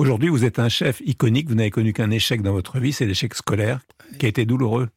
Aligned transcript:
Aujourd'hui, 0.00 0.30
vous 0.30 0.46
êtes 0.46 0.58
un 0.58 0.70
chef 0.70 1.02
iconique, 1.04 1.50
vous 1.50 1.54
n'avez 1.54 1.70
connu 1.70 1.92
qu'un 1.92 2.10
échec 2.10 2.40
dans 2.40 2.52
votre 2.52 2.80
vie, 2.80 2.90
c'est 2.90 3.04
l'échec 3.04 3.34
scolaire, 3.34 3.80
qui 4.18 4.24
a 4.24 4.30
été 4.30 4.46
douloureux. 4.46 4.88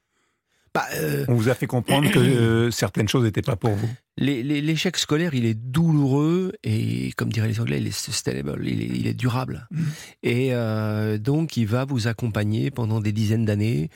Bah, 0.73 0.85
euh, 0.95 1.25
On 1.27 1.35
vous 1.35 1.49
a 1.49 1.55
fait 1.55 1.67
comprendre 1.67 2.09
que 2.09 2.19
euh, 2.19 2.71
certaines 2.71 3.09
choses 3.09 3.25
n'étaient 3.25 3.41
pas 3.41 3.57
pour 3.57 3.71
vous. 3.71 3.89
L'échec 4.15 4.95
scolaire, 4.95 5.33
il 5.33 5.45
est 5.45 5.55
douloureux 5.55 6.53
et, 6.63 7.11
comme 7.17 7.33
diraient 7.33 7.49
les 7.49 7.59
Anglais, 7.59 7.79
il 7.81 7.87
est 7.87 7.91
sustainable, 7.91 8.65
il 8.65 9.05
est, 9.05 9.13
durable. 9.13 9.67
Mm. 9.71 9.83
Et 10.23 10.53
euh, 10.53 11.17
donc, 11.17 11.57
il 11.57 11.67
va 11.67 11.83
vous 11.83 12.07
accompagner 12.07 12.71
pendant 12.71 13.01
des 13.01 13.11
dizaines 13.11 13.43
d'années 13.43 13.89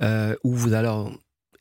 où 0.00 0.54
vous 0.54 0.74
allez 0.74 0.94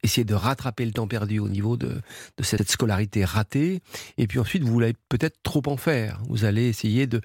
essayer 0.03 0.25
de 0.25 0.33
rattraper 0.33 0.85
le 0.85 0.91
temps 0.91 1.07
perdu 1.07 1.39
au 1.39 1.47
niveau 1.47 1.77
de, 1.77 2.01
cette 2.41 2.69
scolarité 2.69 3.23
ratée. 3.23 3.81
Et 4.17 4.27
puis 4.27 4.39
ensuite, 4.39 4.63
vous 4.63 4.79
allez 4.81 4.95
peut-être 5.09 5.37
trop 5.43 5.61
en 5.67 5.77
faire. 5.77 6.21
Vous 6.27 6.45
allez 6.45 6.67
essayer 6.67 7.07
de, 7.07 7.21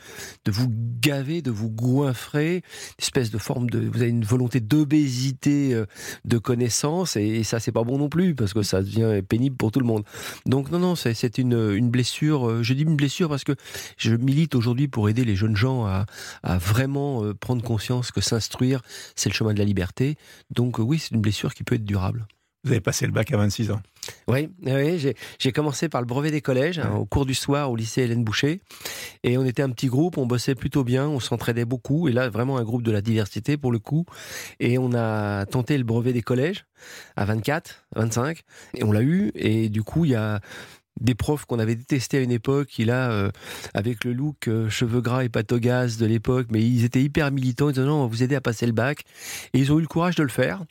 vous 0.47 0.71
gaver, 1.01 1.43
de 1.43 1.51
vous 1.51 1.71
goinfrer, 1.71 2.57
une 2.57 2.63
espèce 3.03 3.31
de 3.31 3.39
forme 3.39 3.71
de... 3.71 3.79
Vous 3.79 4.03
avez 4.03 4.11
une 4.11 4.25
volonté 4.25 4.61
d'obésité 4.61 5.75
euh, 5.75 5.87
de 6.25 6.39
connaissances, 6.39 7.17
et, 7.17 7.45
ça, 7.45 7.61
c'est 7.61 7.73
pas 7.73 7.85
bon 7.85 7.99
non 7.99 8.09
plus, 8.09 8.35
parce 8.35 8.53
que 8.53 8.63
ça 8.63 8.83
devient 8.83 9.23
pénible 9.27 9.57
pour 9.57 9.73
tout 9.73 9.81
le 9.81 9.87
monde. 9.87 10.05
Donc 10.45 10.71
non, 10.71 10.79
non, 10.79 10.97
c'est 10.97 11.39
une, 11.39 11.91
blessure. 11.91 12.49
Euh, 12.49 12.63
je 12.63 12.75
dis 12.75 12.83
une 12.83 12.97
blessure 12.97 13.29
parce 13.29 13.45
que 13.45 13.53
je 13.97 14.15
milite 14.15 14.55
aujourd'hui 14.55 14.89
pour 14.89 15.09
aider 15.09 15.25
les 15.25 15.37
jeunes 15.37 15.57
gens 15.57 15.87
à, 15.87 16.07
à 16.43 16.59
vraiment 16.59 17.25
euh, 17.25 17.35
prendre 17.35 17.63
conscience 17.63 18.11
que 18.11 18.21
s'instruire, 18.21 18.83
c'est 19.15 19.29
le 19.29 19.35
chemin 19.35 19.55
de 19.55 19.59
la 19.59 19.65
liberté. 19.65 20.17
Donc 20.51 20.79
oui, 20.79 20.99
c'est 20.99 21.15
une 21.15 21.21
blessure 21.21 21.55
qui 21.55 21.65
peut 21.65 21.77
être 21.77 21.85
durable. 21.85 22.27
Vous 22.67 22.73
avez 22.73 22.81
passé 22.81 23.07
le 23.07 23.13
bac 23.13 23.33
à 23.33 23.37
26 23.37 23.71
ans. 23.71 23.81
Oui, 24.27 24.49
oui 24.65 25.15
j'ai 25.39 25.53
commencé 25.53 25.89
par 25.89 26.01
le 26.01 26.07
brevet 26.09 26.33
des 26.33 26.41
collèges, 26.41 26.81
hein, 26.81 26.97
au 26.97 27.05
cours 27.05 27.25
du 27.25 27.33
soir 27.33 27.71
au 27.71 27.77
lycée 27.77 28.03
Hélène 28.03 28.25
Boucher. 28.25 28.61
Et 29.23 29.39
on 29.39 29.45
était 29.45 29.63
un 29.63 29.71
petit 29.71 29.87
groupe, 29.87 30.19
on 30.19 30.27
bossait 30.27 30.57
plutôt 30.57 30.83
bien, 30.83 31.07
on 31.07 31.21
s'entraidait 31.21 31.65
beaucoup. 31.65 32.09
Et 32.09 32.13
là, 32.13 32.29
vraiment 32.29 32.59
un 32.59 32.65
groupe 32.65 32.83
de 32.83 32.91
la 32.91 33.03
diversité 33.03 33.57
pour 33.57 33.71
le 33.71 33.79
coup. 33.79 34.05
Et 34.59 34.79
on 34.79 34.95
a 34.95 35.47
tenté 35.47 35.79
le 35.79 35.85
brevet 35.85 36.13
des 36.13 36.23
collèges 36.23 36.67
à 37.15 37.25
24, 37.25 37.87
25. 37.95 38.41
Et 38.75 38.83
on 38.83 38.91
l'a 38.91 39.03
eu. 39.03 39.31
Et 39.37 39.69
du 39.69 39.85
coup, 39.85 40.05
il 40.05 40.11
y 40.11 40.17
a 40.17 40.41
des 41.01 41.15
profs 41.15 41.45
qu'on 41.45 41.59
avait 41.59 41.75
détestés 41.75 42.19
à 42.19 42.21
une 42.21 42.31
époque, 42.31 42.69
qui 42.69 42.85
là, 42.85 43.11
euh, 43.11 43.31
avec 43.75 44.05
le 44.05 44.13
look 44.13 44.49
euh, 44.49 44.69
cheveux 44.69 45.01
gras 45.01 45.25
et 45.25 45.29
pâte 45.29 45.55
gaz 45.55 45.99
de 45.99 46.07
l'époque, 46.07 46.47
mais 46.51 46.63
ils 46.63 46.85
étaient 46.85 47.03
hyper 47.03 47.31
militants, 47.31 47.69
ils 47.69 47.75
disaient 47.75 47.87
non, 47.87 48.01
on 48.01 48.03
va 48.03 48.07
vous 48.07 48.23
aider 48.23 48.35
à 48.35 48.41
passer 48.41 48.67
le 48.67 48.73
bac. 48.73 49.01
Et 49.53 49.59
ils 49.59 49.73
ont 49.73 49.79
eu 49.79 49.83
le 49.83 49.89
courage 49.89 50.17
de 50.17 50.23
le 50.23 50.29
faire. 50.29 50.63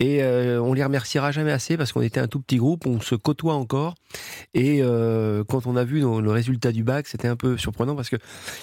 Et 0.00 0.22
euh, 0.22 0.62
on 0.62 0.74
les 0.74 0.84
remerciera 0.84 1.32
jamais 1.32 1.50
assez 1.50 1.76
parce 1.76 1.92
qu'on 1.92 2.02
était 2.02 2.20
un 2.20 2.28
tout 2.28 2.40
petit 2.40 2.56
groupe, 2.56 2.86
on 2.86 3.00
se 3.00 3.16
côtoie 3.16 3.54
encore. 3.54 3.94
Et 4.54 4.80
quand 5.48 5.66
on 5.66 5.76
a 5.76 5.84
vu 5.84 6.00
le 6.00 6.30
résultat 6.30 6.72
du 6.72 6.84
bac, 6.84 7.06
c'était 7.08 7.28
un 7.28 7.36
peu 7.36 7.56
surprenant 7.58 7.96
parce 7.96 8.08
que 8.08 8.16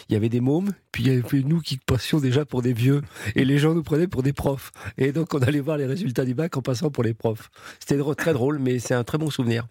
il 0.09 0.13
y 0.13 0.15
avait 0.15 0.29
des 0.29 0.39
mômes, 0.39 0.71
puis 0.91 1.03
il 1.03 1.07
y 1.07 1.11
avait 1.11 1.43
nous 1.43 1.59
qui 1.59 1.77
passions 1.77 2.19
déjà 2.19 2.45
pour 2.45 2.61
des 2.61 2.73
vieux, 2.73 3.01
et 3.35 3.45
les 3.45 3.57
gens 3.57 3.73
nous 3.73 3.83
prenaient 3.83 4.07
pour 4.07 4.23
des 4.23 4.33
profs. 4.33 4.71
Et 4.97 5.11
donc 5.11 5.33
on 5.33 5.39
allait 5.39 5.59
voir 5.59 5.77
les 5.77 5.85
résultats 5.85 6.25
du 6.25 6.33
bac 6.33 6.55
en 6.57 6.61
passant 6.61 6.89
pour 6.89 7.03
les 7.03 7.13
profs. 7.13 7.49
C'était 7.79 8.01
très 8.15 8.33
drôle, 8.33 8.59
mais 8.59 8.79
c'est 8.79 8.95
un 8.95 9.03
très 9.03 9.17
bon 9.17 9.29
souvenir. 9.29 9.67